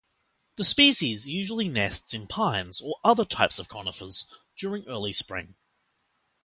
[0.55, 4.25] The species usually nests in pines or other types of conifers
[4.57, 5.53] during early spring.